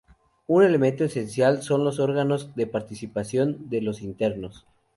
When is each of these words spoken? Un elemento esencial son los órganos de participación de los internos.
Un 0.47 0.63
elemento 0.63 1.03
esencial 1.03 1.61
son 1.61 1.85
los 1.85 1.99
órganos 1.99 2.55
de 2.55 2.65
participación 2.65 3.69
de 3.69 3.81
los 3.83 4.01
internos. 4.01 4.65